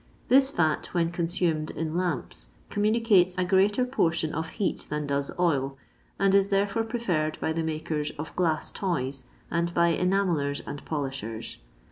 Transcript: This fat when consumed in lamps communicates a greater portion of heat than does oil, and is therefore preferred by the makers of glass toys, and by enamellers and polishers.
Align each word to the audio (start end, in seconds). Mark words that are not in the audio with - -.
This 0.29 0.49
fat 0.49 0.87
when 0.95 1.11
consumed 1.11 1.69
in 1.69 1.95
lamps 1.95 2.49
communicates 2.71 3.37
a 3.37 3.45
greater 3.45 3.85
portion 3.85 4.33
of 4.33 4.49
heat 4.57 4.87
than 4.89 5.05
does 5.05 5.29
oil, 5.37 5.77
and 6.17 6.33
is 6.33 6.47
therefore 6.47 6.85
preferred 6.85 7.39
by 7.39 7.53
the 7.53 7.61
makers 7.61 8.09
of 8.17 8.35
glass 8.35 8.71
toys, 8.71 9.25
and 9.51 9.71
by 9.75 9.89
enamellers 9.95 10.59
and 10.65 10.83
polishers. 10.85 11.59